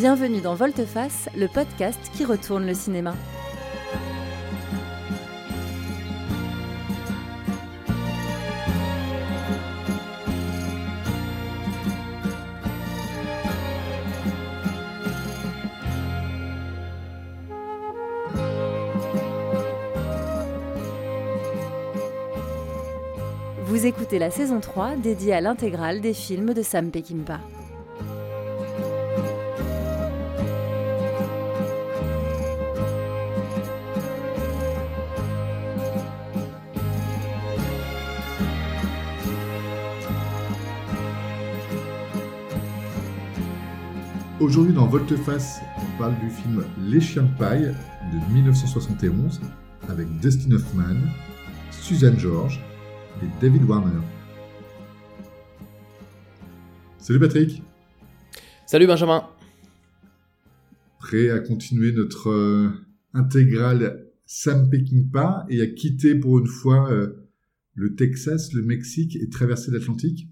[0.00, 3.14] Bienvenue dans Volteface, le podcast qui retourne le cinéma.
[23.66, 27.40] Vous écoutez la saison 3 dédiée à l'intégrale des films de Sam Peckinpah.
[44.40, 47.76] Aujourd'hui dans Volteface, on parle du film Les Chiens de paille
[48.10, 49.38] de 1971
[49.86, 50.96] avec Dustin Hoffman,
[51.70, 52.58] Suzanne George
[53.22, 54.00] et David Warner.
[56.96, 57.62] Salut Patrick.
[58.64, 59.28] Salut Benjamin.
[60.98, 62.70] Prêt à continuer notre euh,
[63.12, 67.28] intégrale Sam Peckinpah et à quitter pour une fois euh,
[67.74, 70.30] le Texas, le Mexique et traverser l'Atlantique?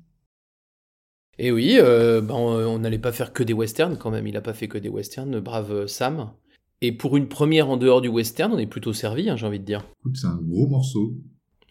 [1.39, 4.41] Et oui, euh, ben, on n'allait pas faire que des westerns quand même, il n'a
[4.41, 6.33] pas fait que des westerns, le brave Sam.
[6.81, 9.61] Et pour une première en dehors du western, on est plutôt servi, hein, j'ai envie
[9.61, 9.85] de dire.
[10.01, 11.15] Écoute, c'est un gros morceau.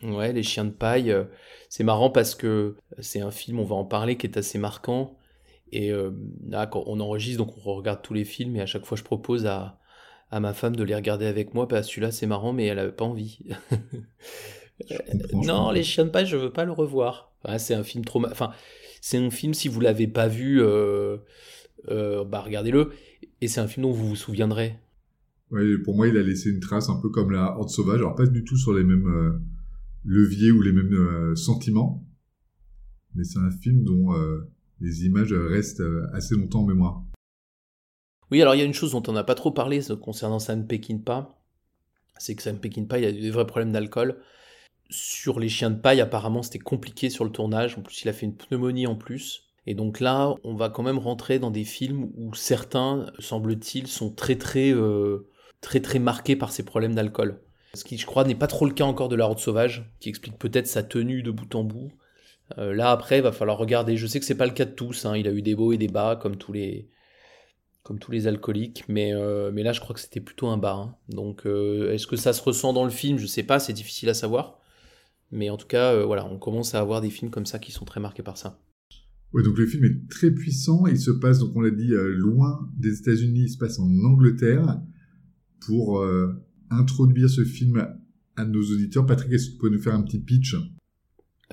[0.03, 1.23] Ouais, Les Chiens de paille, euh,
[1.69, 5.17] c'est marrant parce que c'est un film, on va en parler, qui est assez marquant.
[5.71, 6.11] Et euh,
[6.47, 9.03] là, quand on enregistre, donc on regarde tous les films, et à chaque fois, je
[9.03, 9.79] propose à,
[10.29, 11.65] à ma femme de les regarder avec moi.
[11.65, 13.39] Bah, celui-là, c'est marrant, mais elle avait pas envie.
[15.33, 15.71] Non.
[15.71, 17.31] Les Chiens de paille, je veux pas le revoir.
[17.57, 18.23] C'est un film trop.
[18.25, 18.51] Enfin,
[19.01, 21.17] c'est un film, si vous l'avez pas vu, euh,
[21.89, 22.91] euh, bah regardez-le.
[23.41, 24.75] Et c'est un film dont vous vous souviendrez.
[25.85, 27.99] Pour moi, il a laissé une trace un peu comme la Horde Sauvage.
[27.99, 29.39] Alors, pas du tout sur les mêmes euh,
[30.03, 32.05] leviers ou les mêmes sentiments.
[33.15, 34.13] Mais c'est un film dont
[34.79, 37.03] les images restent assez longtemps en mémoire.
[38.29, 40.39] Oui, alors il y a une chose dont on n'a pas trop parlé ce- concernant
[40.39, 41.39] Sam Peckinpah,
[42.17, 44.17] c'est que Sam Peckinpah, il a des vrais problèmes d'alcool.
[44.89, 47.77] Sur les chiens de paille, apparemment, c'était compliqué sur le tournage.
[47.77, 49.43] En plus, il a fait une pneumonie en plus.
[49.65, 54.11] Et donc là, on va quand même rentrer dans des films où certains, semble-t-il, sont
[54.11, 55.27] très très euh,
[55.59, 57.41] très très marqués par ces problèmes d'alcool.
[57.73, 60.07] Ce qui, je crois, n'est pas trop le cas encore de La Horde Sauvage, qui
[60.07, 61.91] explique peut-être sa tenue de bout en bout.
[62.57, 63.97] Euh, là, après, va falloir regarder.
[63.97, 65.05] Je sais que c'est pas le cas de tous.
[65.05, 65.17] hein.
[65.17, 66.87] Il a eu des hauts et des bas, comme tous les,
[67.83, 70.73] comme tous les alcooliques, mais, euh, mais là je crois que c'était plutôt un bas.
[70.75, 70.95] hein.
[71.09, 73.17] Donc est-ce que ça se ressent dans le film?
[73.17, 74.59] Je sais pas, c'est difficile à savoir.
[75.31, 77.71] Mais en tout cas, euh, voilà, on commence à avoir des films comme ça qui
[77.71, 78.59] sont très marqués par ça.
[79.33, 80.87] Ouais, donc le film est très puissant.
[80.87, 83.43] Il se passe, donc on l'a dit, euh, loin des États-Unis.
[83.43, 84.81] Il se passe en Angleterre.
[85.59, 86.33] Pour euh,
[86.69, 87.85] introduire ce film
[88.37, 90.55] à nos auditeurs, Patrick, est-ce que tu peux nous faire un petit pitch?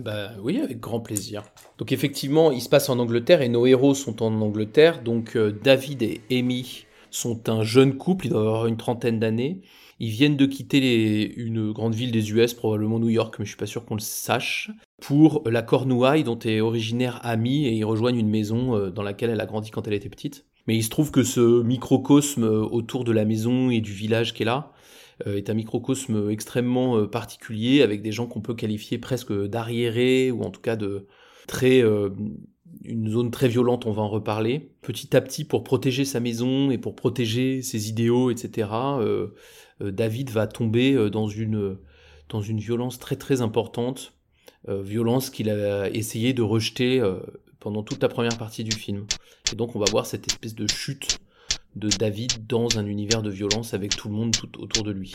[0.00, 1.42] Bah oui, avec grand plaisir.
[1.78, 5.02] Donc effectivement, il se passe en Angleterre et nos héros sont en Angleterre.
[5.02, 6.84] Donc David et Amy
[7.16, 9.62] sont un jeune couple, ils doivent avoir une trentaine d'années.
[10.00, 13.56] Ils viennent de quitter une grande ville des US, probablement New York, mais je suis
[13.56, 14.70] pas sûr qu'on le sache,
[15.00, 19.30] pour la Cornouaille dont est originaire Amy et ils rejoignent une maison euh, dans laquelle
[19.30, 20.46] elle a grandi quand elle était petite.
[20.66, 24.34] Mais il se trouve que ce microcosme euh, autour de la maison et du village
[24.34, 24.72] qui est là
[25.26, 30.42] est un microcosme extrêmement euh, particulier avec des gens qu'on peut qualifier presque d'arriérés ou
[30.42, 31.06] en tout cas de
[31.46, 31.84] très
[32.84, 34.70] une zone très violente, on va en reparler.
[34.82, 39.28] Petit à petit, pour protéger sa maison et pour protéger ses idéaux, etc., euh,
[39.80, 41.76] euh, David va tomber euh, dans une,
[42.28, 44.12] dans une violence très très importante,
[44.66, 47.02] violence qu'il a essayé de rejeter
[47.60, 49.04] pendant toute la première partie du film.
[49.52, 51.18] Et donc on va voir cette espèce de chute
[51.76, 55.12] de David dans un univers de violence avec tout le monde tout autour de lui.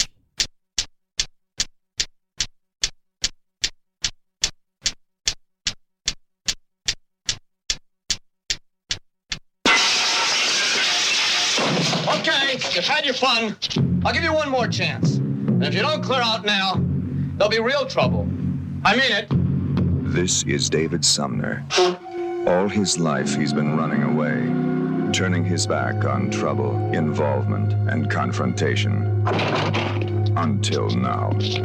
[12.59, 13.55] Okay, you've had your fun.
[14.03, 15.15] I'll give you one more chance.
[15.15, 16.73] And if you don't clear out now,
[17.37, 18.27] there'll be real trouble.
[18.83, 19.27] I mean it.
[20.13, 21.65] This is David Sumner.
[22.47, 29.23] All his life he's been running away, turning his back on trouble, involvement, and confrontation.
[30.35, 31.29] Until now.
[31.39, 31.63] There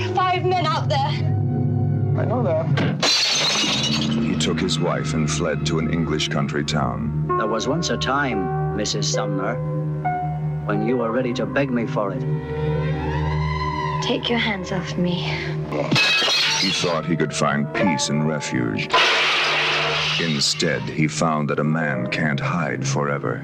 [0.00, 0.98] are five men out there.
[0.98, 3.04] I know that.
[3.04, 7.26] He took his wife and fled to an English country town.
[7.36, 9.04] There was once a time, Mrs.
[9.04, 9.54] Sumner,
[10.66, 12.20] when you were ready to beg me for it.
[14.02, 15.14] Take your hands off me.
[16.60, 18.90] He thought he could find peace and refuge.
[20.20, 23.42] Instead, he found that a man can't hide forever.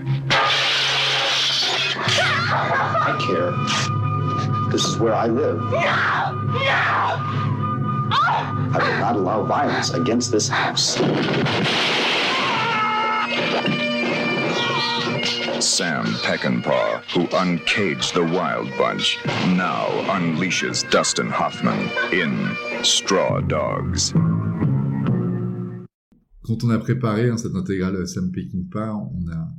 [3.01, 3.53] I care.
[4.71, 5.63] This is where I live.
[5.63, 5.71] No!
[5.71, 6.93] No!
[8.75, 10.99] I will not allow violence against this house.
[15.63, 19.17] Sam Peckinpah, who uncaged the Wild Bunch,
[19.57, 21.79] now unleashes Dustin Hoffman
[22.13, 22.35] in
[22.83, 24.13] Straw Dogs.
[26.43, 29.55] Quand on a préparé hein, cette intégrale Sam Peckinpah, on a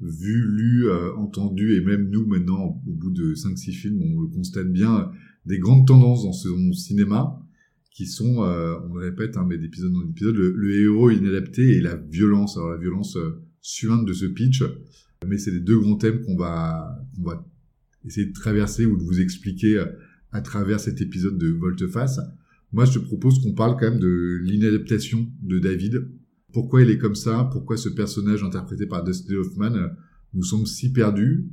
[0.00, 4.28] vu, lu, euh, entendu, et même nous maintenant, au bout de 5-6 films, on le
[4.28, 5.10] constate bien,
[5.46, 7.40] des grandes tendances dans ce cinéma
[7.92, 11.78] qui sont, euh, on le répète, hein, mais d'épisode en épisode, le, le, héros inadapté
[11.78, 12.58] et la violence.
[12.58, 14.62] Alors la violence euh, suinte de ce pitch,
[15.26, 17.46] mais c'est les deux grands thèmes qu'on va, qu'on va
[18.06, 19.84] essayer de traverser ou de vous expliquer euh,
[20.32, 22.18] à travers cet épisode de Volteface.
[22.72, 26.08] Moi, je te propose qu'on parle quand même de l'inadaptation de David.
[26.52, 27.48] Pourquoi il est comme ça?
[27.52, 29.88] Pourquoi ce personnage interprété par Dustin Hoffman euh,
[30.32, 31.48] nous semble si perdu?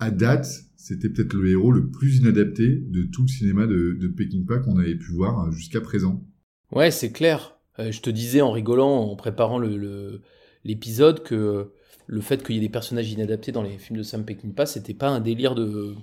[0.00, 4.58] À date, c'était peut-être le héros le plus inadapté de tout le cinéma de, Peckinpah
[4.58, 6.26] qu'on avait pu voir jusqu'à présent.
[6.72, 7.60] Ouais, c'est clair.
[7.78, 10.20] Euh, je te disais en rigolant, en préparant le,
[10.64, 11.72] l'épisode, que
[12.06, 14.94] le fait qu'il y ait des personnages inadaptés dans les films de Sam Peckinpah, c'était
[14.94, 15.94] pas un délire de,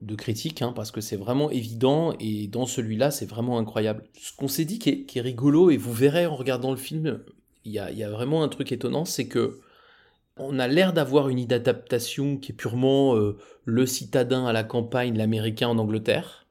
[0.00, 4.04] de critique, hein, parce que c'est vraiment évident, et dans celui-là, c'est vraiment incroyable.
[4.18, 7.20] Ce qu'on s'est dit qui est, rigolo, et vous verrez en regardant le film,
[7.64, 9.60] il y a, y a, vraiment un truc étonnant, c'est que
[10.36, 15.16] on a l'air d'avoir une adaptation qui est purement euh, le citadin à la campagne,
[15.16, 16.46] l'américain en Angleterre.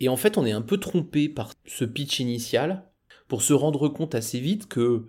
[0.00, 2.84] Et en fait, on est un peu trompé par ce pitch initial
[3.28, 5.06] pour se rendre compte assez vite que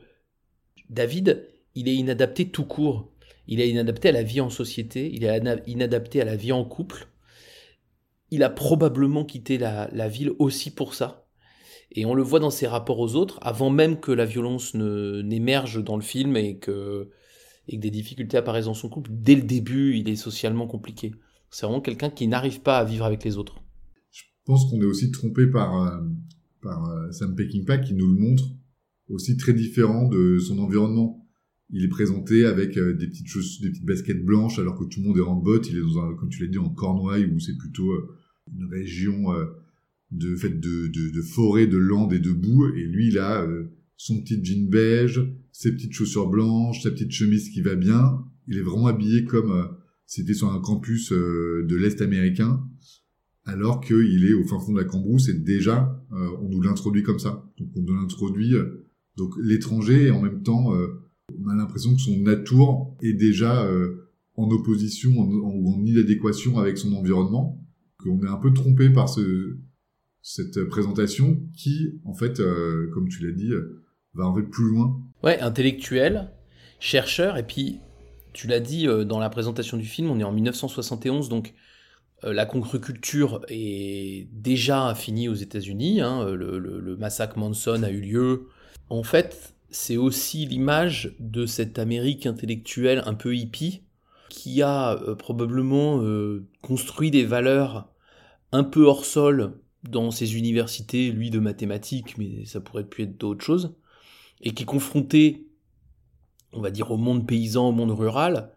[0.90, 3.12] David, il est inadapté tout court.
[3.48, 6.66] Il est inadapté à la vie en société, il est inadapté à la vie en
[6.66, 7.08] couple.
[8.30, 11.28] Il a probablement quitté la, ville aussi pour ça.
[11.94, 15.82] Et on le voit dans ses rapports aux autres, avant même que la violence n'émerge
[15.82, 17.10] dans le film et que
[17.70, 21.14] et que des difficultés apparaissent dans son couple, dès le début, il est socialement compliqué.
[21.50, 23.62] C'est vraiment quelqu'un qui n'arrive pas à vivre avec les autres.
[24.12, 25.98] Je pense qu'on est aussi trompé par, euh,
[26.62, 28.44] par euh, Sam Peckinpah qui nous le montre
[29.10, 31.26] aussi très différent de son environnement.
[31.70, 35.02] Il est présenté avec euh, des petites choses, des petites baskets blanches alors que tout
[35.02, 35.70] le monde est en bottes.
[35.70, 37.92] Il est dans un, comme tu l'as dit, en Cornouailles où c'est plutôt
[38.54, 39.34] une région
[40.12, 42.68] de fait de, de, de forêt, de landes et de boue.
[42.76, 43.46] Et lui, il a
[43.98, 45.22] son petit jean beige,
[45.52, 48.24] ses petites chaussures blanches, sa petite chemise qui va bien.
[48.48, 49.66] Il est vraiment habillé comme euh,
[50.06, 52.64] c'était sur un campus euh, de l'Est américain,
[53.44, 57.04] alors qu'il est au fin fond de la Cambrousse et déjà, euh, on nous l'introduit
[57.04, 57.44] comme ça.
[57.58, 58.54] Donc on nous l'introduit,
[59.18, 63.68] donc l'étranger, en même temps, on a l'impression que son atour est déjà
[64.36, 67.66] en opposition ou en, inadéquation avec son environnement,
[67.98, 69.58] qu'on est un peu trompé par ce,
[70.22, 72.42] cette présentation qui, en fait,
[72.94, 73.52] comme tu l'as dit,
[74.14, 76.32] va en fait plus loin Ouais, intellectuel,
[76.80, 77.80] chercheur, et puis
[78.34, 81.56] tu l'as dit euh, dans la présentation du film, on est en 1971, donc
[82.24, 88.48] euh, la concreculture est déjà finie aux États-Unis, hein, le, massacre Manson a eu lieu.
[88.90, 93.84] En fait, c'est aussi l'image de cette Amérique intellectuelle un peu hippie
[94.30, 96.02] qui a euh, probablement
[96.62, 97.90] construit des valeurs
[98.52, 103.18] un peu hors sol dans ses universités, lui de mathématiques, mais ça pourrait pu être
[103.18, 103.76] d'autres choses
[104.42, 105.48] et qui est confronté,
[106.54, 108.52] on va dire, au monde paysan, au monde rural,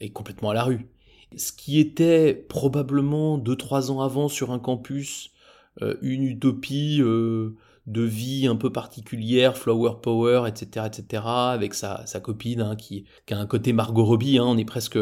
[0.00, 0.88] est complètement à la rue.
[1.36, 5.30] Ce qui était probablement 2-3 ans avant sur un campus
[5.82, 7.54] euh, une utopie euh,
[7.86, 13.04] de vie un peu particulière, flower power, etc., etc., avec sa, sa copine hein, qui,
[13.26, 14.98] qui, a un côté Margot Robbie, hein, on est presque,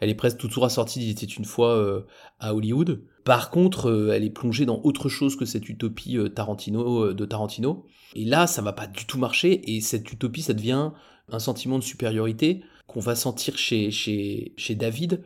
[0.00, 2.02] elle est presque toujours assortie d'Il était une fois euh,
[2.38, 3.02] à Hollywood.
[3.24, 7.86] Par contre, elle est plongée dans autre chose que cette utopie Tarantino de Tarantino.
[8.14, 10.90] Et là, ça va pas du tout marcher, et cette utopie, ça devient
[11.28, 15.22] un sentiment de supériorité qu'on va sentir chez, chez, chez David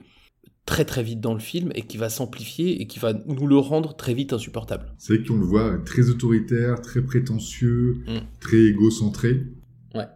[0.71, 3.57] très très vite dans le film et qui va s'amplifier et qui va nous le
[3.57, 4.87] rendre très vite insupportable.
[4.99, 8.19] C'est vrai qu'on le voit très autoritaire, très prétentieux, mm.
[8.39, 9.47] très égocentré.
[9.97, 10.07] Ouais.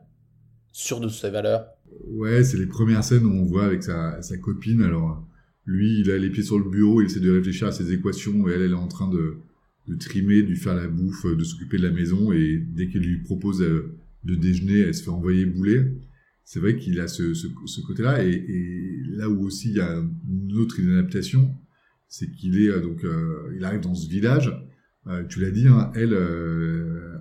[0.71, 1.67] Sûr de ses valeurs.
[2.07, 4.83] Ouais, c'est les premières scènes où on voit avec sa, sa copine.
[4.83, 5.27] Alors,
[5.67, 8.49] lui, il a les pieds sur le bureau, il essaie de réfléchir à ses équations
[8.49, 9.39] et elle, elle est en train de,
[9.89, 13.01] de trimer, de lui faire la bouffe, de s'occuper de la maison, et dès qu'il
[13.01, 13.93] lui propose euh,
[14.23, 15.83] de déjeuner, elle se fait envoyer bouler.
[16.45, 19.81] C'est vrai qu'il a ce, ce, ce côté-là, et, et, là où aussi il y
[19.81, 21.55] a une autre inadaptation,
[22.09, 24.53] c'est qu'il est, euh, donc euh, il arrive dans ce village.
[25.29, 26.17] tu l'as dit, hein, elle,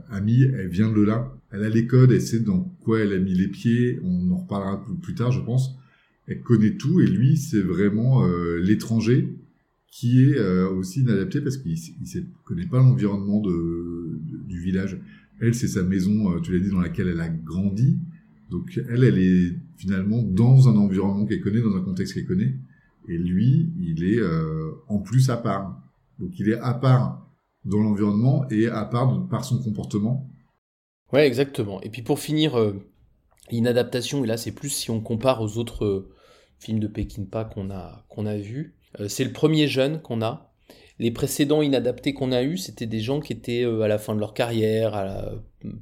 [0.10, 1.36] Amie, elle vient de là.
[1.52, 4.00] Elle a les codes, elle sait dans quoi elle a mis les pieds.
[4.04, 5.76] On en reparlera plus tard, je pense.
[6.28, 8.26] Elle connaît tout, et lui, c'est vraiment
[8.58, 9.38] l'étranger
[9.94, 15.00] qui est euh, aussi inadapté parce qu'il ne connaît pas l'environnement de, du village.
[15.40, 18.00] Elle, c'est sa maison, euh, tu l'as dit, dans laquelle elle a grandi.
[18.54, 22.56] Donc elle, elle est finalement dans un environnement qu'elle connaît, dans un contexte qu'elle connaît.
[23.10, 25.82] Et lui, il est euh, en plus à part.
[26.20, 27.28] Donc il est à part
[27.66, 30.30] dans l'environnement et à part par son comportement.
[31.12, 31.82] Ouais, exactement.
[31.82, 32.58] Et puis pour finir,
[33.52, 36.08] l'inadaptation, et là c'est plus si on compare aux autres
[36.64, 38.76] film de Peckinpah qu'on a, qu'on a vu.
[39.00, 40.53] Euh, c'est le premier jeune qu'on a.
[41.00, 44.14] Les précédents inadaptés qu'on a eus, c'était des gens qui étaient euh, à la fin
[44.16, 44.96] de leur carrière,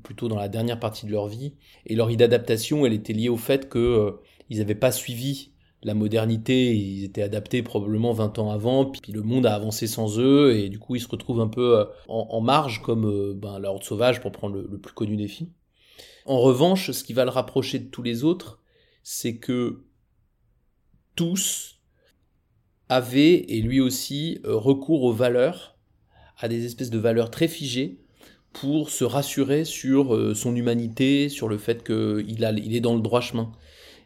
[0.04, 1.54] plutôt dans la dernière partie de leur vie.
[1.86, 4.12] Et leur inadaptation, elle était liée au fait que euh,
[4.50, 5.52] ils n'avaient pas suivi
[5.84, 10.20] la modernité, ils étaient adaptés probablement 20 ans avant, puis le monde a avancé sans
[10.20, 13.34] eux, et du coup ils se retrouvent un peu euh, en, en marge, comme euh,
[13.34, 15.50] ben, la Horde Sauvage, pour prendre le, le plus connu des films.
[16.26, 18.62] En revanche, ce qui va le rapprocher de tous les autres,
[19.02, 19.86] c'est que
[21.16, 21.81] tous
[22.92, 25.78] avaient, et lui aussi, euh, recours aux valeurs,
[26.38, 28.02] à des espèces de valeurs très figées,
[28.52, 33.02] pour se rassurer sur euh, son humanité, sur le fait qu'il il est dans le
[33.02, 33.54] droit chemin.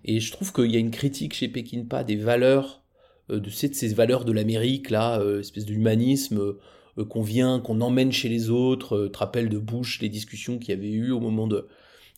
[0.03, 2.83] Et je trouve qu'il y a une critique chez Peckinpah des valeurs,
[3.31, 6.53] euh, de, de ces valeurs de l'Amérique, là, espèce d'humanisme
[7.09, 9.07] qu'on vient, qu'on emmène chez les autres.
[9.07, 11.67] Te rappelles de Bush, les discussions qu'il y avait eu au moment de,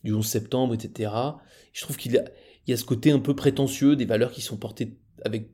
[0.04, 1.12] du 11 septembre, etc.
[1.72, 2.24] Je trouve qu'il y a,
[2.66, 5.48] y a ce côté un peu prétentieux, des valeurs qui sont portées avec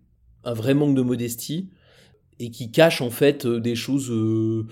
[0.44, 1.70] un vrai manque de modestie
[2.38, 4.66] et qui cachent en fait euh, des choses euh,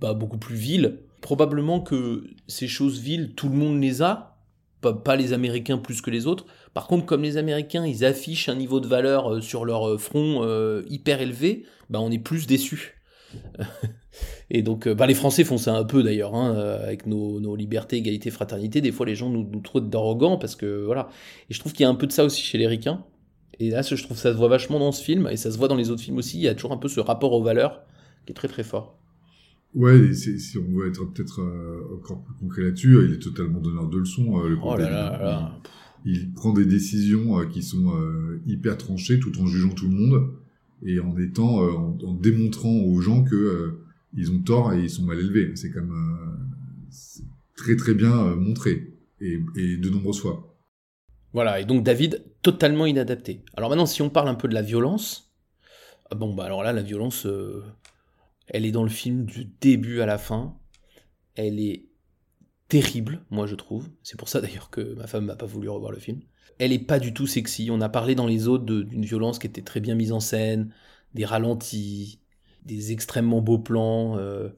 [0.00, 0.98] bah, beaucoup plus viles.
[1.20, 4.38] Probablement que ces choses viles, tout le monde les a,
[4.80, 6.44] pas, pas les Américains plus que les autres.
[6.74, 10.42] Par contre, comme les Américains, ils affichent un niveau de valeur euh, sur leur front
[10.88, 13.00] hyper élevé, bah, on est plus déçus.
[14.50, 17.96] Et donc, bah, les Français font ça un peu d'ailleurs, hein, avec nos, nos libertés,
[17.96, 18.80] égalité, fraternité.
[18.80, 21.08] Des fois, les gens nous, nous trouvent d'arrogants parce que voilà.
[21.50, 23.04] Et je trouve qu'il y a un peu de ça aussi chez les Ricains.
[23.60, 25.58] Et là, je trouve que ça se voit vachement dans ce film, et ça se
[25.58, 26.38] voit dans les autres films aussi.
[26.38, 27.82] Il y a toujours un peu ce rapport aux valeurs
[28.26, 28.98] qui est très très fort.
[29.74, 33.60] Ouais, si on veut être peut-être euh, encore plus concret là-dessus, euh, il est totalement
[33.60, 34.38] donneur de leçons.
[34.40, 35.52] euh, le Oh là là là là.
[36.04, 37.90] Il prend des décisions qui sont
[38.46, 40.34] hyper tranchées tout en jugeant tout le monde
[40.84, 43.78] et en étant, en, en démontrant aux gens que
[44.12, 45.52] ils ont tort et ils sont mal élevés.
[45.54, 45.94] C'est comme
[47.56, 48.92] très très bien montré
[49.22, 50.53] et, et de nombreuses fois.
[51.34, 53.44] Voilà, et donc David, totalement inadapté.
[53.56, 55.34] Alors maintenant, si on parle un peu de la violence,
[56.10, 57.64] ah bon, bah alors là, la violence, euh,
[58.46, 60.56] elle est dans le film du début à la fin.
[61.34, 61.88] Elle est
[62.68, 63.90] terrible, moi je trouve.
[64.02, 66.20] C'est pour ça d'ailleurs que ma femme m'a pas voulu revoir le film.
[66.58, 67.68] Elle est pas du tout sexy.
[67.70, 70.20] On a parlé dans les autres de- d'une violence qui était très bien mise en
[70.20, 70.72] scène,
[71.14, 72.20] des ralentis,
[72.64, 74.16] des extrêmement beaux plans.
[74.18, 74.50] euh,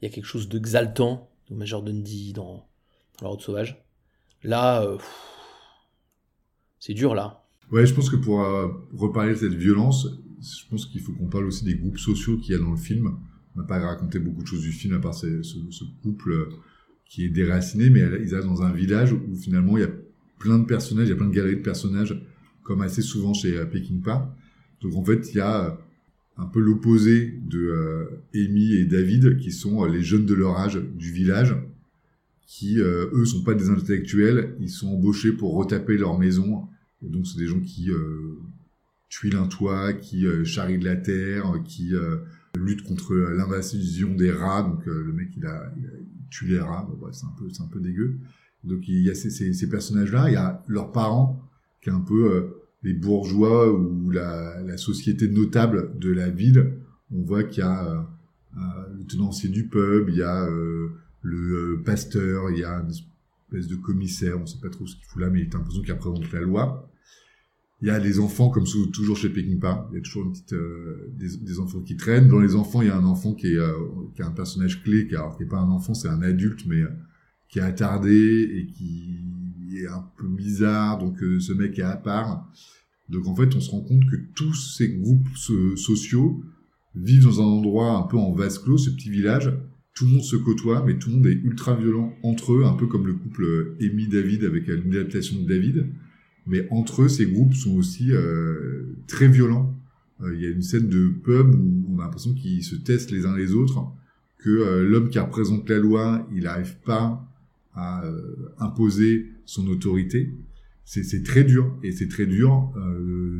[0.00, 2.66] Il y a quelque chose d'exaltant dans Major Dundee, dans,
[3.18, 3.84] dans La Route Sauvage.
[4.42, 4.96] Là, euh,
[6.84, 7.44] c'est dur là.
[7.70, 10.08] Ouais, je pense que pour euh, reparler de cette violence,
[10.40, 12.76] je pense qu'il faut qu'on parle aussi des groupes sociaux qu'il y a dans le
[12.76, 13.16] film.
[13.54, 16.48] On n'a pas raconté beaucoup de choses du film à part ce, couple
[17.06, 19.90] qui est déraciné, mais ils arrivent dans un village où finalement il y a
[20.40, 22.20] plein de personnages, il y a plein de galeries de personnages,
[22.64, 24.34] comme assez souvent chez euh, Peckinpah.
[24.80, 25.70] Donc en fait, il y a euh,
[26.36, 30.80] un peu l'opposé de euh, Amy et David, qui sont les jeunes de leur âge
[30.82, 31.54] du village,
[32.46, 36.68] qui euh, eux sont pas des intellectuels, ils sont embauchés pour retaper leur maison.
[37.04, 38.36] Et donc c'est des gens qui euh,
[39.08, 42.16] tuilent un toit, qui euh, charrient de la terre, qui euh,
[42.56, 44.62] luttent contre l'invasion des rats.
[44.62, 45.90] Donc euh, le mec il a, il a
[46.30, 48.16] tue les rats, Bon, c'est un peu c'est un peu dégueu.
[48.64, 51.42] Donc il y a ces, ces, ces personnages-là, il y a leurs parents
[51.80, 52.42] qui est un peu euh,
[52.82, 56.74] les bourgeois ou la, la société notable de la ville.
[57.14, 58.06] On voit qu'il y a
[58.54, 60.48] le tenancier du pub, il y a
[61.22, 64.96] le euh, pasteur, il y a une espèce de commissaire, on sait pas trop ce
[64.96, 66.88] qu'il fout là, mais il a l'impression qu'il représente la loi.
[67.80, 70.52] Il y a les enfants, comme toujours chez Peckinpah, il y a toujours une petite,
[70.52, 72.28] euh, des, enfants qui traînent.
[72.28, 73.72] Dans les enfants, il y a un enfant qui est, euh,
[74.14, 76.64] qui est un personnage clé, qui, alors, qui est pas un enfant, c'est un adulte,
[76.66, 76.88] mais euh,
[77.48, 79.18] qui est attardé et qui
[79.76, 82.48] est un peu bizarre, donc euh, ce mec est à part.
[83.08, 86.42] Donc en fait, on se rend compte que tous ces groupes so- sociaux
[86.94, 89.52] vivent dans un endroit un peu en vase clos, ce petit village.
[89.94, 92.72] Tout le monde se côtoie, mais tout le monde est ultra violent entre eux, un
[92.72, 95.86] peu comme le couple euh, Amy David avec l'adaptation de David.
[96.46, 99.78] Mais entre eux, ces groupes sont aussi euh, très violents.
[100.22, 103.10] Euh, Il y a une scène de pub où on a l'impression qu'ils se testent
[103.10, 103.80] les uns les autres,
[104.38, 107.28] que euh, l'homme qui représente la loi, il n'arrive pas
[107.74, 108.04] à
[108.58, 110.34] imposer son autorité.
[110.84, 112.70] C'est très dur, et c'est très dur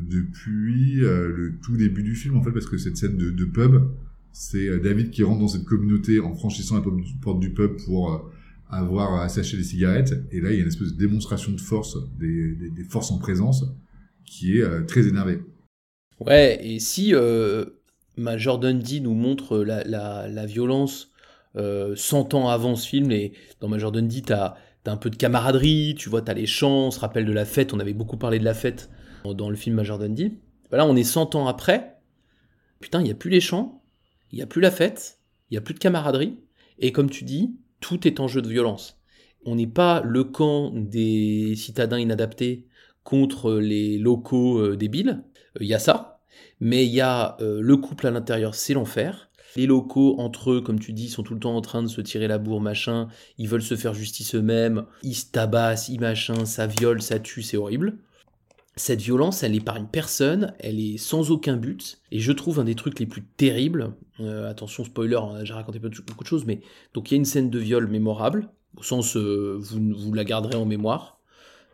[0.09, 3.91] depuis le tout début du film, en fait, parce que cette scène de pub,
[4.33, 6.83] c'est euh, David qui rentre dans cette communauté en franchissant la
[7.23, 8.19] porte- du pub pour euh,
[8.71, 11.61] avoir à s'acheter des cigarettes, et là, il y a une espèce de démonstration de
[11.61, 12.57] force, des,
[12.89, 13.65] forces en présence,
[14.25, 15.41] qui est euh, très énervée.
[16.21, 17.67] Ouais, et si euh,
[18.17, 21.11] Major Dundee nous montre la, violence
[21.57, 25.17] euh, 100 ans avant ce film, et dans Major Dundee, t'as as un peu de
[25.17, 28.17] camaraderie, tu vois, t'as les chants, on se rappelle de la fête, on avait beaucoup
[28.17, 28.91] parlé de la fête
[29.23, 30.39] dans- dans le film Major Dundee.
[30.73, 31.99] Là, on est 100 ans après,
[32.81, 33.82] putain, il n'y a plus les chants,
[34.33, 35.19] il n'y a plus la fête,
[35.51, 36.39] il n'y a plus de camaraderie,
[36.79, 38.99] et comme tu dis, tout est en jeu de violence.
[39.45, 42.67] On n'est pas le camp des citadins inadaptés
[43.05, 45.25] contre les locaux euh, débiles.
[45.61, 46.21] Il y a ça.
[46.61, 49.31] Mais il y a le couple à l'intérieur, c'est l'enfer.
[49.57, 52.01] Les locaux, entre eux, comme tu dis, sont tout le temps en train de se
[52.01, 53.09] tirer la bourre, machin.
[53.37, 54.87] Ils veulent se faire justice eux-mêmes.
[55.03, 57.99] Ils se tabassent, ils machin, ça viole, ça tue, c'est horrible.
[58.75, 62.75] Cette violence, elle épargne personne, elle est sans aucun but, et je trouve un des
[62.75, 63.95] trucs les plus terribles.
[64.21, 66.63] euh, attention, spoiler, hein, j'ai raconté beaucoup de choses, mais
[66.95, 68.49] donc il y a une scène de viol mémorable,
[68.79, 71.21] au sens euh, vous, vous la garderez en mémoire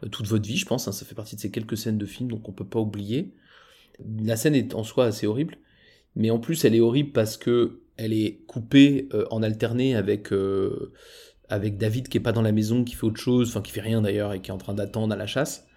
[0.02, 0.88] euh, toute votre vie, je pense.
[0.88, 3.32] hein, ça fait partie de ces quelques scènes de films, donc on peut pas oublier.
[4.20, 5.58] La scène est en soi assez horrible,
[6.16, 10.32] mais en plus elle est horrible parce que elle est coupée euh, en alterné avec
[11.48, 13.80] avec David qui est pas dans la maison, qui fait autre chose, enfin qui fait
[13.80, 15.67] rien d'ailleurs et qui est en train d'attendre à la chasse.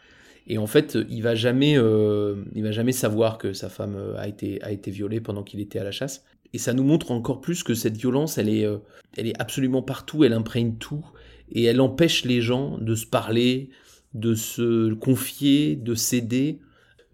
[0.48, 4.18] Et en fait, il va jamais, euh, il va jamais savoir que sa femme euh,
[4.18, 6.26] a été, a été violée pendant qu'il était à la chasse.
[6.54, 8.78] Et ça nous montre encore plus que cette violence, elle est, euh,
[9.16, 11.06] elle est absolument partout, elle imprègne tout,
[11.52, 13.70] et elle empêche les gens de se parler,
[14.14, 16.60] de se confier, de s'aider.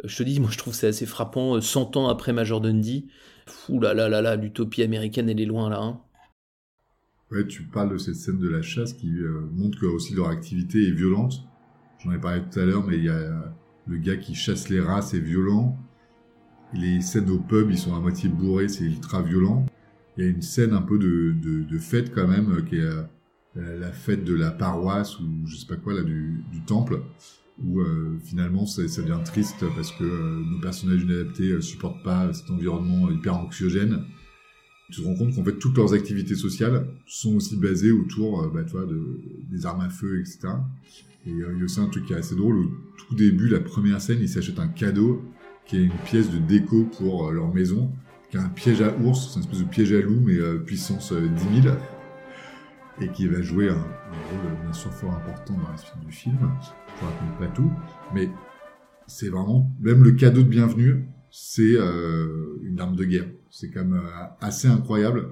[0.03, 2.61] Euh, Je te dis, moi je trouve c'est assez frappant, euh, 100 ans après Major
[2.61, 3.07] Dundee.
[3.45, 5.79] Fou là là là là, l'utopie américaine, elle est loin là.
[5.79, 6.01] Hein.
[7.31, 10.29] Ouais, tu parles de cette scène de la chasse qui euh, montre que aussi leur
[10.29, 11.43] activité est violente.
[12.03, 13.53] J'en ai parlé tout à l'heure, mais il y a
[13.87, 15.77] le gars qui chasse les rats, c'est violent.
[16.73, 19.65] Les scènes au pub, ils sont à moitié bourrés, c'est ultra violent.
[20.17, 22.75] Il y a une scène un peu de, de, de fête quand même, euh, qui
[22.75, 26.61] est euh, la, fête de la paroisse ou je sais pas quoi là du, du
[26.61, 27.01] temple,
[27.63, 32.03] où euh, finalement ça, ça devient triste parce que euh, nos personnages inadaptés euh, supportent
[32.03, 34.05] pas cet environnement hyper anxiogène
[34.91, 38.63] tu te rends compte qu'en fait toutes leurs activités sociales sont aussi basées autour bah,
[38.63, 40.47] tu vois, de, des armes à feu, etc.
[41.27, 43.49] Et euh, il y a aussi un truc qui est assez drôle, au tout début,
[43.49, 45.23] la première scène, ils s'achètent un cadeau
[45.67, 47.91] qui est une pièce de déco pour euh, leur maison,
[48.31, 50.59] qui est un piège à ours, c'est une espèce de piège à loup, mais euh,
[50.59, 51.75] puissance euh, 10 000,
[53.01, 56.37] et qui va jouer un, rôle bien sûr fort important dans la suite du film.
[56.39, 57.71] Je ne raconte pas tout,
[58.13, 58.29] mais
[59.05, 61.75] c'est vraiment, même le cadeau de bienvenue, c'est
[62.63, 63.27] une arme de guerre.
[63.51, 64.01] C'est quand même
[64.39, 65.29] assez incroyable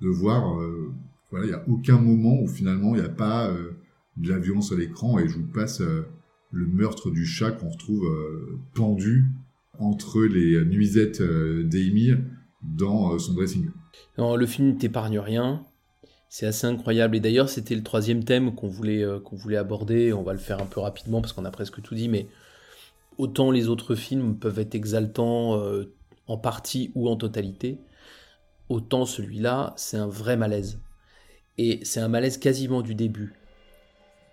[0.00, 0.56] de voir.
[1.30, 3.50] Voilà, il y a aucun moment où finalement il n'y a pas
[4.20, 6.06] de la violence à l'écran et je vous passe euh,
[6.52, 9.24] le meurtre du chat qu'on retrouve euh, pendu
[9.78, 12.14] entre les nuisettes euh, d'Amy
[12.62, 13.70] dans son dressing.
[14.18, 15.64] Non, le film ne t'épargne rien.
[16.28, 17.16] C'est assez incroyable.
[17.16, 20.12] Et d'ailleurs, c'était le troisième thème qu'on voulait, qu'on voulait aborder.
[20.12, 22.08] On va le faire un peu rapidement parce qu'on a presque tout dit.
[22.08, 22.28] Mais
[23.16, 25.60] autant les autres films peuvent être exaltants
[26.26, 27.78] en partie ou en totalité,
[28.68, 30.78] autant celui-là, c'est un vrai malaise.
[31.56, 33.39] Et c'est un malaise quasiment du début.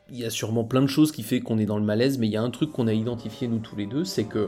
[0.10, 2.28] Il y a sûrement plein de choses qui fait qu'on est dans le malaise, mais
[2.28, 4.48] il y a un truc qu'on a identifié nous tous les deux, c'est que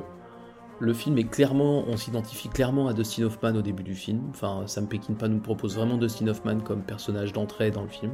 [0.79, 4.21] le film est clairement, on s'identifie clairement à Dustin Hoffman au début du film.
[4.29, 8.13] Enfin, Sam Peckinpah nous propose vraiment Dustin Hoffman comme personnage d'entrée dans le film.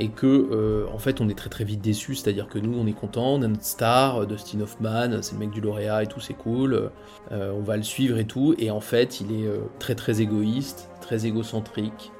[0.00, 2.88] Et que, euh, en fait, on est très très vite déçu, c'est-à-dire que nous, on
[2.88, 6.08] est content, on a notre star, euh, Dustin Hoffman, c'est le mec du lauréat et
[6.08, 6.90] tout, c'est cool,
[7.30, 8.56] euh, on va le suivre et tout.
[8.58, 12.10] Et en fait, il est très très égoïste, très égocentrique,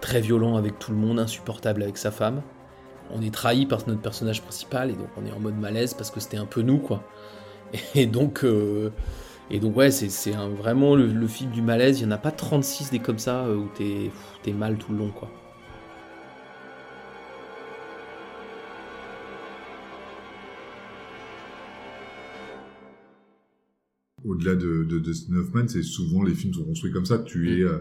[0.00, 2.42] très violent avec tout le monde, insupportable avec sa femme.
[3.10, 6.10] On est trahi par notre personnage principal et donc on est en mode malaise parce
[6.10, 7.04] que c'était un peu nous, quoi.
[7.94, 8.90] Et donc, euh,
[9.50, 12.00] et donc ouais, c'est, vraiment le, le film du malaise.
[12.00, 14.10] Il n'y en a pas 36 des comme ça euh, où t'es,
[14.42, 15.30] t'es mal tout le long, quoi.
[24.24, 27.18] Au-delà de, de, de Hoffman, c'est souvent les films sont construits comme ça.
[27.18, 27.78] Tu es, euh,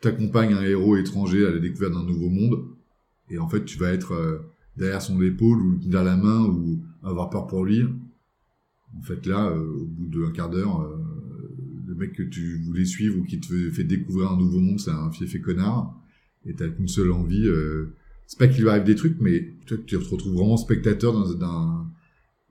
[0.00, 2.64] t'accompagnes un héros étranger à la découverte d'un nouveau monde,
[3.30, 4.38] et en fait, tu vas être euh,
[4.76, 7.84] derrière son épaule ou derrière la main ou avoir peur pour lui.
[8.98, 10.96] En fait, là, euh, au bout d'un quart d'heure, euh,
[11.86, 14.90] le mec que tu voulais suivre ou qui te fait, découvrir un nouveau monde, c'est
[14.90, 15.94] un fief et connard,
[16.46, 17.46] et t'as qu'une seule envie.
[17.46, 17.94] Euh,
[18.26, 21.86] c'est pas qu'il lui arrive des trucs, mais tu, tu te retrouves vraiment spectateur d'un,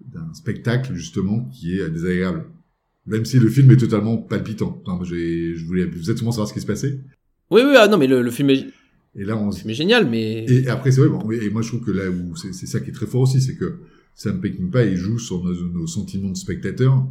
[0.05, 2.45] d'un, spectacle justement qui est désagréable.
[3.05, 4.81] Même si le film est totalement palpitant.
[4.85, 6.99] Enfin, j'ai, je voulais exactement savoir ce qui se passait.
[7.49, 8.67] Oui, oui, ah non, mais le, le film, est,
[9.15, 11.67] Et là, on, film est génial, mais et après, c'est vrai, bon, et moi je
[11.67, 13.75] trouve que là où c'est c'est ça qui est très fort aussi, c'est que
[14.15, 17.05] Sam Peckinpah, il joue sur nos, nos sentiments de spectateur.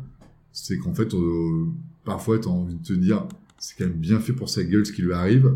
[0.53, 1.67] C'est qu'en fait, euh,
[2.05, 3.27] parfois, t'as envie de te dire,
[3.59, 5.55] c'est quand même bien fait pour sa gueule ce qui lui arrive,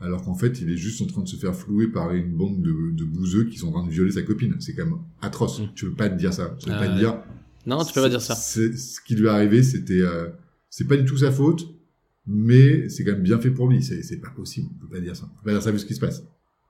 [0.00, 2.60] alors qu'en fait, il est juste en train de se faire flouer par une bande
[2.62, 4.56] de, de bouseux qui sont en train de violer sa copine.
[4.60, 5.60] C'est quand même atroce.
[5.60, 5.68] Mm.
[5.74, 6.56] Tu veux pas te dire ça.
[6.58, 7.18] Tu veux Ah pas te dire,
[7.66, 8.34] non, tu peux pas dire ça.
[8.34, 10.28] c'est- Ce qui lui est arrivé, c'était, euh,
[10.70, 11.66] c'est pas du tout sa faute,
[12.26, 13.82] mais c'est quand même bien fait pour lui.
[13.82, 14.68] C'est pas possible.
[14.76, 15.24] On peut pas dire ça.
[15.24, 16.22] On peut pas dire ça vu ce qui se passe.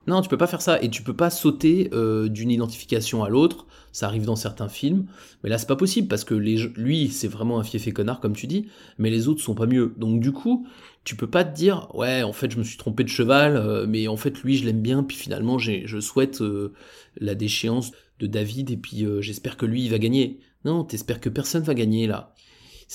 [0.05, 3.29] Non, tu peux pas faire ça et tu peux pas sauter euh, d'une identification à
[3.29, 3.67] l'autre.
[3.93, 5.05] Ça arrive dans certains films,
[5.43, 8.35] mais là c'est pas possible parce que lui c'est vraiment un fief et connard comme
[8.35, 9.93] tu dis, mais les autres sont pas mieux.
[9.97, 10.67] Donc du coup,
[11.05, 13.85] tu peux pas te dire ouais en fait je me suis trompé de cheval, euh,
[13.87, 16.73] mais en fait lui je l'aime bien puis finalement je souhaite euh,
[17.17, 20.39] la déchéance de David et puis j'espère que lui il va gagner.
[20.65, 22.33] Non, t'espères que personne va gagner là.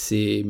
[0.00, 0.46] C'est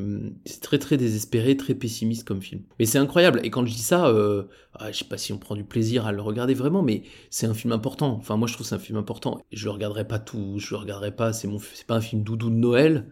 [0.60, 2.60] très très désespéré, très pessimiste comme film.
[2.78, 3.40] Mais c'est incroyable.
[3.44, 4.42] Et quand je dis ça, euh,
[4.74, 7.46] ah, je sais pas si on prend du plaisir à le regarder vraiment, mais c'est
[7.46, 8.14] un film important.
[8.18, 9.40] Enfin, moi je trouve c'est un film important.
[9.50, 11.32] Je le regarderai pas tout, je le regarderai pas.
[11.32, 13.10] C'est mon, c'est pas un film doudou de Noël,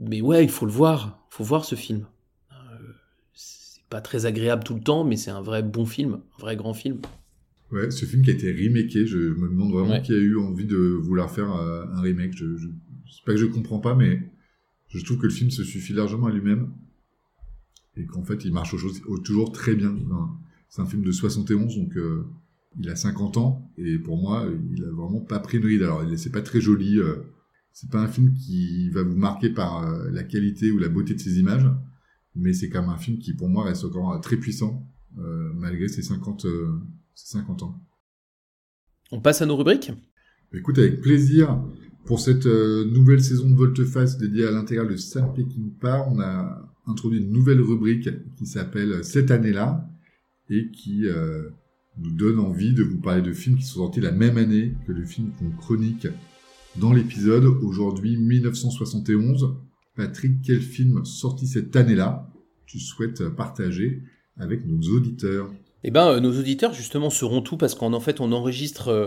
[0.00, 1.26] mais ouais, il faut le voir.
[1.32, 2.04] Il faut voir ce film.
[2.52, 2.54] Euh,
[3.32, 6.56] c'est pas très agréable tout le temps, mais c'est un vrai bon film, un vrai
[6.56, 7.00] grand film.
[7.72, 10.66] Ouais, ce film qui a été remaké, je me demande vraiment qui a eu envie
[10.66, 12.36] de vouloir faire euh, un remake.
[12.36, 12.68] Je, je,
[13.10, 14.29] c'est pas que je comprends pas, mais
[14.98, 16.72] je trouve que le film se suffit largement à lui-même
[17.96, 18.74] et qu'en fait il marche
[19.24, 19.96] toujours très bien.
[20.68, 22.26] c'est un film de 71 donc euh,
[22.78, 25.82] il a 50 ans et pour moi il a vraiment pas pris une ride.
[25.82, 27.16] Alors c'est pas très joli, euh,
[27.72, 31.14] c'est pas un film qui va vous marquer par euh, la qualité ou la beauté
[31.14, 31.68] de ses images,
[32.34, 34.86] mais c'est quand même un film qui pour moi reste encore très puissant
[35.56, 36.46] malgré ses 50,
[37.14, 37.84] ses 50 ans.
[39.10, 39.90] On passe à nos rubriques?
[40.52, 41.60] Écoute avec plaisir.
[42.10, 46.60] Pour cette euh, nouvelle saison de Volteface dédiée à l'intégral de Sam Peckinpah, on a
[46.88, 49.88] introduit une nouvelle rubrique qui s'appelle Cette année-là
[50.48, 51.50] et qui euh,
[51.98, 54.90] nous donne envie de vous parler de films qui sont sortis la même année que
[54.90, 56.08] le film qu'on chronique
[56.74, 57.44] dans l'épisode.
[57.44, 59.54] Aujourd'hui, 1971.
[59.94, 62.28] Patrick, quel film sorti cette année-là
[62.66, 64.02] tu souhaites partager
[64.36, 65.48] avec nos auditeurs?
[65.84, 69.06] Eh euh, nos auditeurs justement seront tout parce qu'en en fait, on enregistre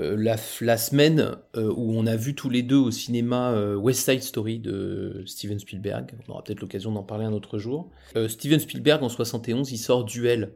[0.00, 4.04] euh, la, semaine euh, où on a vu tous les deux au cinéma euh, West
[4.10, 6.12] Side Story de Steven Spielberg.
[6.26, 7.90] On aura peut-être l'occasion d'en parler un autre jour.
[8.28, 10.52] Steven Spielberg en 71, il sort Duel.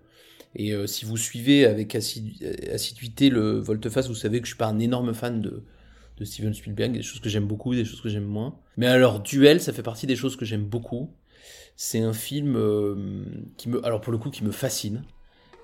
[0.57, 4.79] Et si vous suivez avec assiduité le Volteface, vous savez que je suis pas un
[4.79, 5.63] énorme fan de,
[6.17, 8.57] de Steven Spielberg, des choses que j'aime beaucoup, des choses que j'aime moins.
[8.77, 11.11] Mais alors Duel, ça fait partie des choses que j'aime beaucoup.
[11.77, 12.55] C'est un film
[13.57, 15.05] qui me, alors pour le coup, qui me fascine.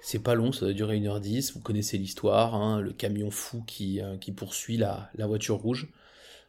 [0.07, 4.03] C'est pas long, ça va durer 1h10, vous connaissez l'histoire, hein, le camion fou qui,
[4.03, 5.89] euh, poursuit la, la, voiture rouge.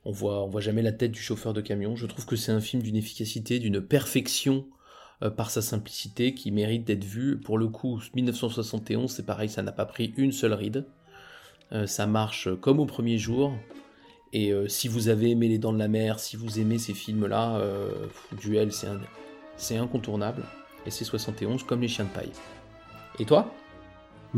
[0.04, 1.96] On voit, on voit jamais la tête du chauffeur de camion.
[1.96, 4.65] Je trouve que c'est un film d'une efficacité, d'une perfection
[5.24, 7.39] euh, par sa simplicité qui mérite d'être vu.
[7.39, 10.86] Pour le coup, 1971, c'est pareil, ça n'a pas pris une seule ride.
[11.72, 13.54] Euh, ça marche comme au premier jour.
[14.34, 17.62] Et si vous avez aimé Les Dents de la Mer, si vous aimez ces films-là,
[18.41, 18.70] Duel,
[19.56, 20.44] c'est incontournable.
[20.86, 22.34] Et c'est 71 comme Les Chiens de Paille.
[23.19, 23.51] Et toi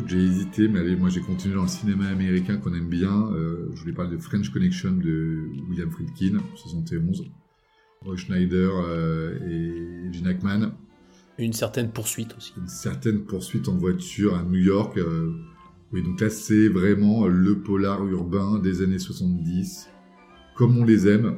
[0.06, 3.32] j'ai hésité, mais allez, moi j'ai continué dans le cinéma américain qu'on aime bien.
[3.32, 7.24] Euh, je voulais parler de French Connection de William Friedkin, 71.
[8.06, 10.72] Roy Schneider euh, et Gene Hackman.
[11.40, 12.54] Une certaine poursuite aussi.
[12.58, 14.98] Une certaine poursuite en voiture à New York.
[14.98, 15.34] Euh,
[15.92, 19.90] oui, donc là c'est vraiment le polar urbain des années 70,
[20.56, 21.38] comme on les aime.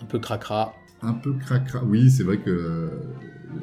[0.00, 0.74] Un peu cracra.
[1.02, 1.82] Un peu cracra.
[1.84, 2.90] Oui, c'est vrai que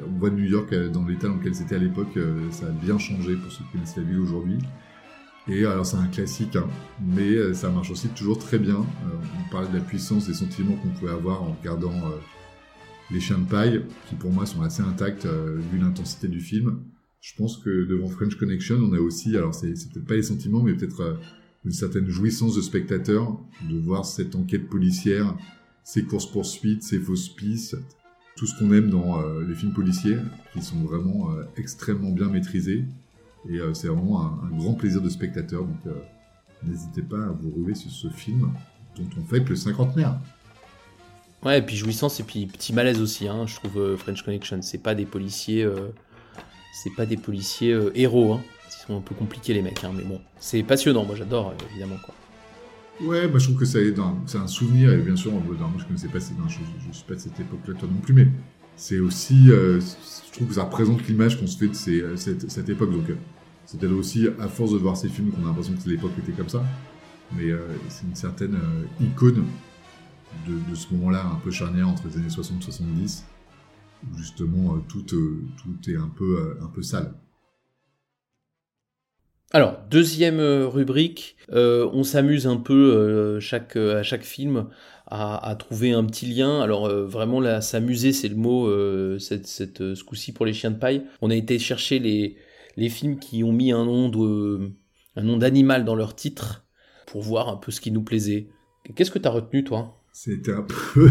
[0.06, 2.70] on voit New York euh, dans l'état dans lequel c'était à l'époque, euh, ça a
[2.70, 4.58] bien changé pour ceux qui connaissent la ville aujourd'hui.
[5.46, 6.68] Et alors c'est un classique, hein,
[7.00, 8.84] mais euh, ça marche aussi toujours très bien.
[9.06, 11.94] on parle de la puissance des sentiments qu'on pouvait avoir en regardant
[13.10, 16.82] les chiens de paille, qui pour moi sont assez intacts vu l'intensité du film.
[17.20, 20.62] Je pense que devant French Connection, on a aussi, alors c'est peut-être pas les sentiments,
[20.62, 21.18] mais peut-être
[21.64, 25.34] une certaine jouissance de spectateur de voir cette enquête policière,
[25.82, 27.78] ces courses-poursuites, ces fausses pistes,
[28.38, 30.18] tout ce qu'on aime dans euh, les films policiers,
[30.52, 32.84] qui sont vraiment euh, extrêmement bien maîtrisés.
[33.50, 35.64] Et euh, c'est vraiment un, grand plaisir de spectateur.
[35.64, 35.94] Donc
[36.62, 38.52] n'hésitez pas à vous rouler sur ce film
[38.96, 40.16] dont on fête le cinquantenaire.
[41.44, 44.60] Ouais, et puis jouissance et puis petit malaise aussi, hein, je trouve French Connection.
[44.62, 45.68] C'est pas des policiers,
[46.82, 48.42] c'est pas des policiers héros, hein.
[48.66, 51.04] Ils sont un peu compliqués les mecs, hein, mais bon, c'est passionnant.
[51.04, 52.14] Moi j'adore évidemment quoi.
[53.00, 53.94] Ouais, bah, je trouve que c'est
[54.36, 55.42] un souvenir, et bien sûr, moi
[55.78, 56.58] je connaissais pas, je,
[56.88, 58.26] je, suis pas de cette époque-là toi non plus, mais
[58.74, 62.68] c'est aussi, euh, je trouve que ça représente l'image qu'on se fait de euh, cette,
[62.68, 62.90] époque.
[62.90, 63.16] Donc, euh,
[63.66, 66.32] c'est peut-être aussi à force de voir ces films qu'on a l'impression que l'époque était
[66.32, 66.64] comme ça,
[67.36, 67.50] mais
[67.88, 68.58] c'est une certaine
[69.00, 69.44] icône
[70.46, 73.24] de, de ce moment-là, un peu charnière entre les années 60 et 70,
[74.02, 77.14] où justement tout, tout est un peu, un peu sale.
[79.50, 84.66] Alors, deuxième euh, rubrique, euh, on s'amuse un peu euh, à chaque film
[85.06, 86.60] à, trouver un petit lien.
[86.60, 88.68] Alors vraiment là, s'amuser, c'est le mot
[89.18, 91.02] cette, cette, ce coup-ci pour les chiens de paille.
[91.22, 92.36] On a été chercher les,
[92.76, 94.70] les films qui ont mis un nom de,
[95.16, 96.66] un nom d'animal dans leur titre
[97.06, 98.48] pour voir un peu ce qui nous plaisait.
[98.94, 99.98] Qu'est-ce que tu as retenu toi?
[100.12, 101.08] C'était un peu,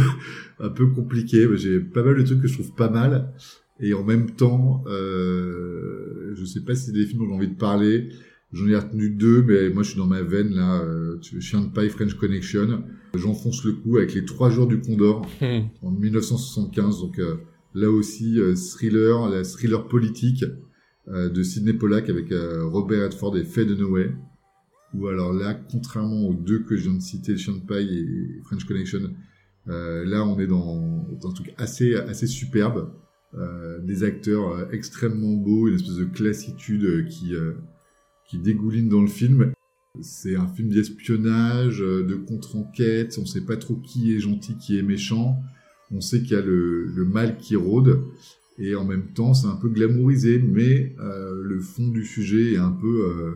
[0.60, 1.48] un peu compliqué.
[1.56, 3.34] J'ai pas mal de trucs que je trouve pas mal.
[3.80, 7.58] Et en même temps, je sais pas si c'est des films dont j'ai envie de
[7.58, 8.10] parler.
[8.54, 10.82] J'en ai retenu deux, mais moi je suis dans ma veine là.
[10.82, 12.84] Euh, Chien de paille, French Connection.
[13.14, 15.28] J'enfonce le coup avec les trois jours du Condor
[15.82, 17.02] en 1975.
[17.02, 17.38] Donc euh,
[17.74, 20.46] là aussi euh, thriller, la thriller politique
[21.08, 24.12] euh, de Sidney Pollack avec Robert Redford et Faye Dunaway.
[24.94, 28.42] Ou alors là, contrairement aux deux que je viens de citer, Chien de paille et
[28.46, 29.14] French Connection,
[29.66, 32.94] là on est dans, dans un truc assez assez superbe.
[33.84, 37.34] des acteurs extrêmement beaux, une espèce de classitude qui
[38.28, 39.54] qui dégouline dans le film.
[40.02, 44.78] C'est un film d'espionnage, euh, de contre-enquête, on sait pas trop qui est gentil, qui
[44.78, 45.40] est méchant.
[45.92, 48.04] On sait qu'il y a le, mal qui rôde.
[48.60, 52.58] Et en même temps, c'est un peu glamourisé, mais euh, le fond du sujet est
[52.58, 53.36] un peu, euh,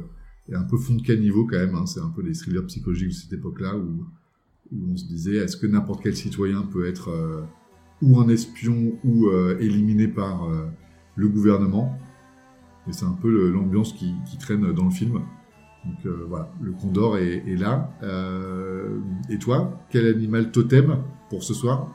[0.50, 1.76] est un peu fond de caniveau quand même.
[1.76, 1.86] Hein.
[1.86, 4.06] C'est un peu des thrillers psychologiques de cette époque-là où,
[4.74, 7.10] on se disait est-ce que n'importe quel citoyen peut être
[8.02, 10.48] ou un espion ou éliminé par
[11.18, 12.00] le gouvernement?
[12.88, 15.22] Et c'est un peu l'ambiance qui, qui, traîne dans le film.
[15.86, 17.90] Donc euh, voilà, le Condor est, est là.
[18.04, 20.98] Euh, et toi, quel animal totem
[21.30, 21.88] pour ce soir?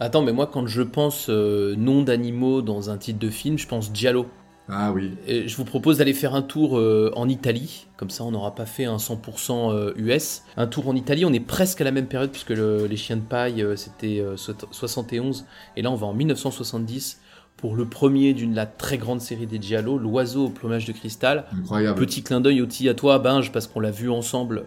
[0.00, 3.66] Attends, mais moi quand je pense euh, nom d'animaux dans un titre de film, je
[3.66, 4.26] pense Giallo.
[4.68, 5.12] Ah oui.
[5.26, 6.74] Et je vous propose d'aller faire un tour
[7.16, 10.42] en Italie, comme ça on n'aura pas fait un 100% US.
[10.56, 13.16] Un tour en Italie, on est presque à la même période puisque le, les chiens
[13.16, 17.21] de paille c'était 71 et là on va en 1970
[17.62, 21.44] pour le premier d'une la très grande série des Giallo, L'oiseau au plumage de cristal.
[21.56, 21.98] Incroyable.
[22.00, 24.64] Petit clin d'œil aussi à toi, Binge, parce qu'on l'a vu ensemble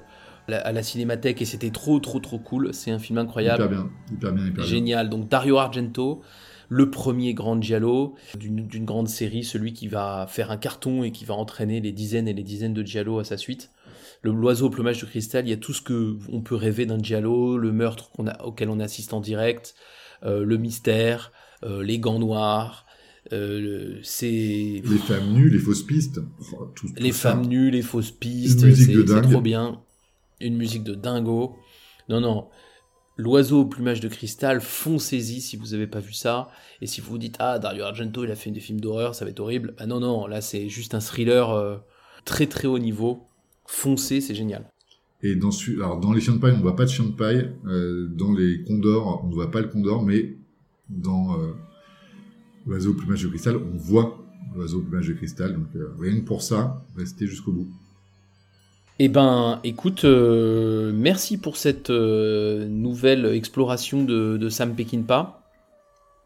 [0.47, 2.73] à la cinémathèque et c'était trop, trop, trop cool.
[2.73, 3.65] C'est un film incroyable.
[3.65, 5.09] Hyper bien, hyper bien, hyper Génial.
[5.09, 6.21] Donc Dario Argento,
[6.69, 11.25] le premier grand Giallo d'une grande série, celui qui va faire un carton et qui
[11.25, 13.71] va entraîner les dizaines et les dizaines de Giallo à sa suite.
[14.21, 16.85] Le l'oiseau au plumage de cristal, il y a tout ce que on peut rêver
[16.85, 19.75] d'un Giallo, le meurtre qu'on a, auquel on assiste en direct,
[20.23, 21.33] euh, le mystère,
[21.65, 22.84] euh, les gants noirs.
[23.33, 26.19] Euh, c'est les femmes nues, les fausses pistes.
[26.97, 28.71] Les femmes nues, les fausses pistes.
[28.73, 29.81] C'est trop bien.
[30.41, 31.55] Une musique de dingo.
[32.09, 32.47] Non, non.
[33.17, 36.49] L'oiseau au plumage de cristal, foncez-y si vous n'avez pas vu ça.
[36.81, 39.23] Et si vous vous dites, ah, Dario Argento, il a fait des films d'horreur, ça
[39.23, 39.73] va être horrible.
[39.77, 41.77] Ah non, non, là, c'est juste un thriller euh,
[42.25, 43.23] très très haut niveau.
[43.65, 44.69] Foncez, c'est génial.
[45.23, 47.11] Et dans, alors, dans les chiens de paille, on ne voit pas de chien de
[47.11, 47.51] paille.
[47.65, 50.35] Euh, dans les condors, on ne voit pas le condor, mais
[50.89, 51.39] dans
[52.65, 54.17] l'oiseau au plumage de cristal, on voit
[54.55, 55.53] l'oiseau au plumage de cristal.
[55.53, 57.67] Donc euh, rien que pour ça, restez jusqu'au bout.
[58.97, 65.41] Eh ben, écoute, euh, merci pour cette nouvelle exploration de, de Sam Peckinpah.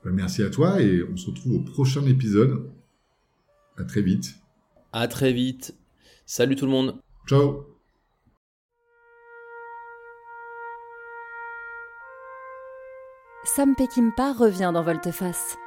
[0.06, 2.70] Ben, merci à toi et on se retrouve au prochain épisode.
[3.78, 4.36] À très vite.
[4.94, 5.74] À très vite.
[6.26, 6.96] Salut tout le monde.
[7.28, 7.66] Ciao.
[13.56, 15.58] Sam Peckinpah revient dans Volteface.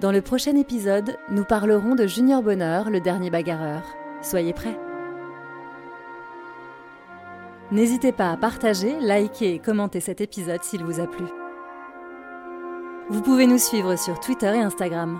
[0.00, 3.82] Dans le prochain épisode, nous parlerons de Junior Bonheur, le dernier bagarreur.
[4.20, 4.78] Soyez prêts.
[7.70, 11.24] N'hésitez pas à partager, liker et commenter cet épisode s'il vous a plu.
[13.08, 15.18] Vous pouvez nous suivre sur Twitter et Instagram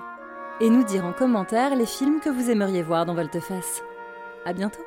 [0.61, 3.83] et nous dire en commentaire les films que vous aimeriez voir dans Volteface.
[4.45, 4.86] À bientôt.